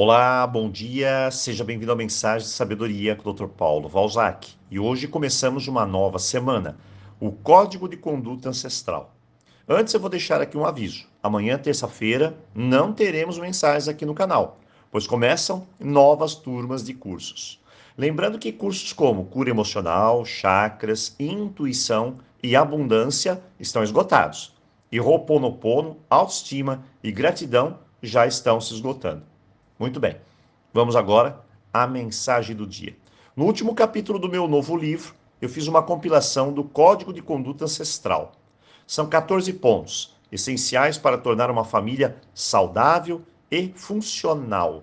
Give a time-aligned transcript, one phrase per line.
[0.00, 3.48] Olá, bom dia, seja bem-vindo à Mensagem de Sabedoria com o Dr.
[3.48, 4.48] Paulo Valzac.
[4.70, 6.78] E hoje começamos uma nova semana,
[7.18, 9.12] o Código de Conduta Ancestral.
[9.68, 11.04] Antes eu vou deixar aqui um aviso.
[11.20, 17.60] Amanhã, terça-feira, não teremos mensagens aqui no canal, pois começam novas turmas de cursos.
[17.96, 24.54] Lembrando que cursos como cura emocional, chakras, intuição e abundância estão esgotados.
[24.92, 29.24] E Ho'oponopono, autoestima e gratidão já estão se esgotando.
[29.78, 30.16] Muito bem.
[30.74, 31.40] Vamos agora
[31.72, 32.96] à mensagem do dia.
[33.36, 37.64] No último capítulo do meu novo livro, eu fiz uma compilação do Código de Conduta
[37.64, 38.32] Ancestral.
[38.88, 44.82] São 14 pontos essenciais para tornar uma família saudável e funcional.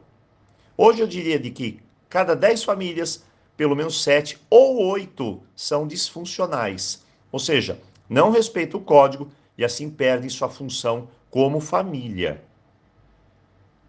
[0.77, 3.25] Hoje eu diria de que cada 10 famílias,
[3.57, 9.89] pelo menos 7 ou 8 são disfuncionais, ou seja, não respeitam o código e assim
[9.89, 12.41] perdem sua função como família.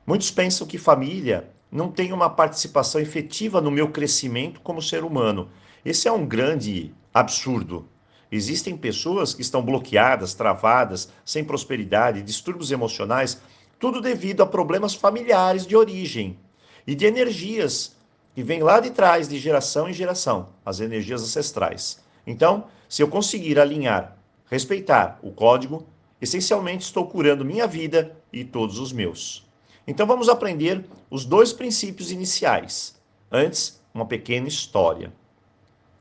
[0.06, 5.50] Muitos pensam que família não tem uma participação efetiva no meu crescimento como ser humano.
[5.84, 7.88] Esse é um grande absurdo.
[8.30, 13.40] Existem pessoas que estão bloqueadas, travadas, sem prosperidade, distúrbios emocionais,
[13.80, 16.38] tudo devido a problemas familiares de origem
[16.86, 17.96] e de energias
[18.32, 22.00] que vêm lá de trás, de geração em geração, as energias ancestrais.
[22.24, 24.16] Então, se eu conseguir alinhar,
[24.48, 25.84] respeitar o código,
[26.20, 29.45] essencialmente estou curando minha vida e todos os meus.
[29.86, 33.00] Então vamos aprender os dois princípios iniciais.
[33.30, 35.12] Antes, uma pequena história.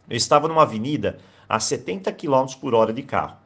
[0.09, 3.37] Eu estava numa avenida a 70 km por hora de carro.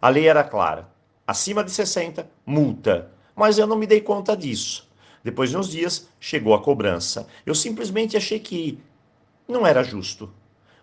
[0.00, 0.88] A lei era clara:
[1.26, 3.10] acima de 60, multa.
[3.36, 4.88] Mas eu não me dei conta disso.
[5.22, 7.26] Depois de uns dias, chegou a cobrança.
[7.44, 8.78] Eu simplesmente achei que
[9.46, 10.30] não era justo.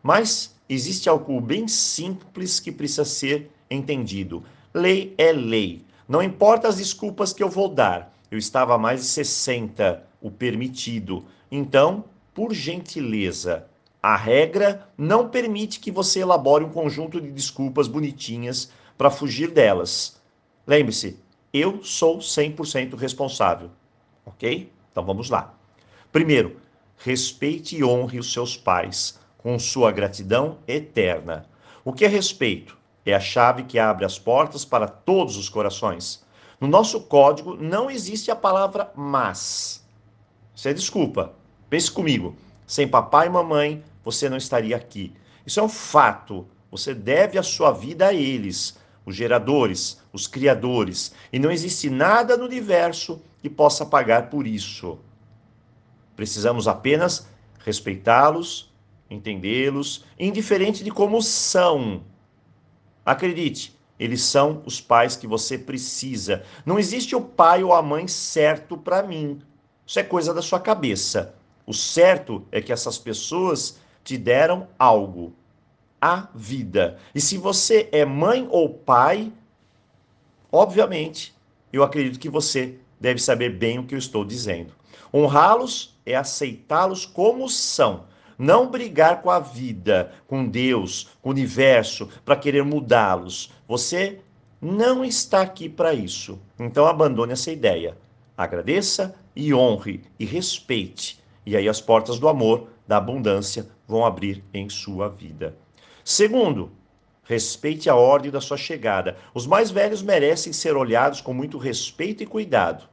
[0.04, 4.44] Mas existe algo bem simples que precisa ser entendido.
[4.72, 5.84] Lei é lei.
[6.08, 10.30] Não importa as desculpas que eu vou dar eu estava a mais de 60, o
[10.30, 11.26] permitido.
[11.52, 13.68] Então, por gentileza,
[14.02, 20.20] a regra não permite que você elabore um conjunto de desculpas bonitinhas para fugir delas.
[20.66, 21.18] Lembre-se,
[21.54, 23.72] eu sou 100% responsável.
[24.26, 24.72] Ok?
[24.92, 25.54] Então vamos lá.
[26.12, 26.58] Primeiro,
[26.98, 31.46] respeite e honre os seus pais com sua gratidão eterna.
[31.84, 32.78] O que é respeito?
[33.06, 36.24] É a chave que abre as portas para todos os corações.
[36.60, 39.86] No nosso código não existe a palavra mas.
[40.66, 41.34] É desculpa.
[41.70, 42.36] Pense comigo.
[42.68, 45.14] Sem papai e mamãe, você não estaria aqui.
[45.46, 46.46] Isso é um fato.
[46.70, 51.14] Você deve a sua vida a eles, os geradores, os criadores.
[51.32, 55.00] E não existe nada no universo que possa pagar por isso.
[56.16, 57.28] Precisamos apenas
[57.60, 58.72] respeitá-los,
[59.10, 62.04] entendê-los, indiferente de como são.
[63.06, 66.44] Acredite, eles são os pais que você precisa.
[66.66, 69.42] Não existe o pai ou a mãe certo para mim.
[69.86, 71.36] Isso é coisa da sua cabeça.
[71.68, 75.34] O certo é que essas pessoas te deram algo,
[76.02, 76.98] a vida.
[77.14, 79.34] E se você é mãe ou pai,
[80.52, 81.36] obviamente,
[81.72, 84.74] eu acredito que você deve saber bem o que eu estou dizendo.
[85.14, 88.06] Honrá-los é aceitá-los como são
[88.40, 93.52] não brigar com a vida, com Deus, com o universo, para querer mudá-los.
[93.68, 94.22] Você
[94.62, 96.40] não está aqui para isso.
[96.58, 97.98] Então abandone essa ideia.
[98.38, 101.20] Agradeça e honre e respeite.
[101.46, 105.58] E aí as portas do amor, da abundância vão abrir em sua vida.
[106.04, 106.72] Segundo,
[107.24, 109.18] respeite a ordem da sua chegada.
[109.34, 112.88] Os mais velhos merecem ser olhados com muito respeito e cuidado.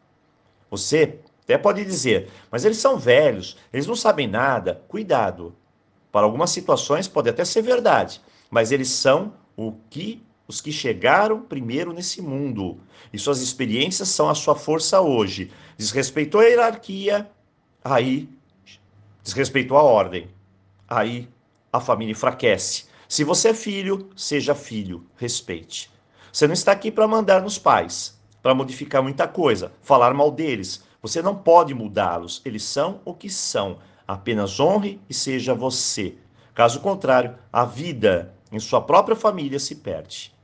[0.71, 4.83] Você até pode dizer, mas eles são velhos, eles não sabem nada.
[4.89, 5.55] Cuidado.
[6.11, 8.21] Para algumas situações pode até ser verdade,
[8.51, 12.81] mas eles são o que os que chegaram primeiro nesse mundo.
[13.13, 15.53] E suas experiências são a sua força hoje.
[15.79, 17.31] Desrespeitou a hierarquia,
[17.85, 18.29] aí
[19.23, 20.29] desrespeitou a ordem.
[20.89, 21.29] Aí
[21.73, 22.87] a família enfraquece.
[23.09, 25.93] Se você é filho, seja filho, respeite.
[26.33, 30.85] Você não está aqui para mandar nos pais, para modificar muita coisa, falar mal deles,
[31.07, 33.79] você não pode mudá-los, eles são o que são.
[34.09, 36.17] Apenas honre e seja você.
[36.53, 40.35] Caso contrário, a vida em sua própria família se perde.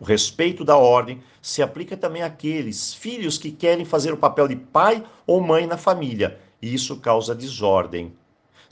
[0.00, 4.56] O respeito da ordem se aplica também àqueles filhos que querem fazer o papel de
[4.56, 8.12] pai ou mãe na família, e isso causa desordem.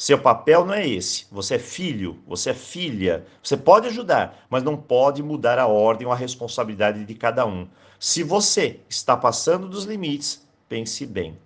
[0.02, 1.28] Seu papel não é esse.
[1.30, 3.24] Você é filho, você é filha.
[3.40, 7.68] Você pode ajudar, mas não pode mudar a ordem ou a responsabilidade de cada um.
[8.00, 11.38] Se você está passando dos limites, pense bem.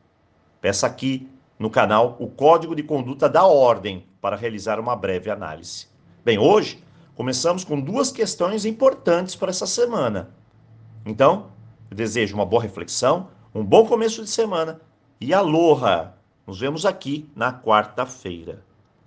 [0.58, 5.86] Peça aqui no canal o código de conduta da ordem para realizar uma breve análise.
[6.24, 6.82] Bem, hoje
[7.14, 10.30] começamos com duas questões importantes para essa semana.
[11.04, 11.50] Então,
[11.90, 14.80] eu desejo uma boa reflexão, um bom começo de semana
[15.20, 16.15] e aloha!
[16.46, 18.65] Nos vemos aqui na quarta-feira.